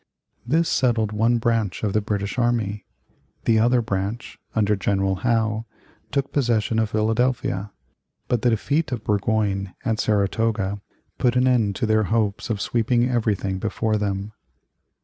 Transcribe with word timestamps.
This 0.47 0.67
settled 0.67 1.11
one 1.11 1.37
branch 1.37 1.83
of 1.83 1.93
the 1.93 2.01
British 2.01 2.39
army. 2.39 2.85
The 3.45 3.59
other 3.59 3.83
branch, 3.83 4.39
under 4.55 4.75
General 4.75 5.17
Howe, 5.17 5.67
took 6.11 6.31
possession 6.31 6.79
of 6.79 6.89
Philadelphia, 6.89 7.71
but 8.27 8.41
the 8.41 8.49
defeat 8.49 8.91
of 8.91 9.03
Burgoyne 9.03 9.75
at 9.85 9.99
Saratoga 9.99 10.81
put 11.19 11.35
an 11.35 11.47
end 11.47 11.75
to 11.75 11.85
their 11.85 12.05
hopes 12.05 12.49
of 12.49 12.61
sweeping 12.61 13.07
everything 13.11 13.59
before 13.59 13.97
them. 13.97 14.31